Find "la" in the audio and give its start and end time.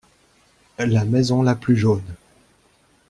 0.79-1.05, 1.43-1.53